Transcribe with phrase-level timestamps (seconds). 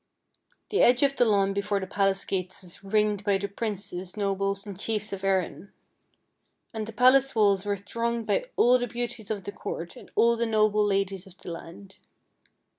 [0.71, 4.65] The edge of the lawn before the palace gates was ringed by the princes, nobles,
[4.65, 5.71] and chiefs of Erin.
[6.73, 10.35] And the palace walls were thronged by all the beauties of the Court and all
[10.37, 11.95] the noble THE HOUSE IN THE LAKE 47 ladies of the land.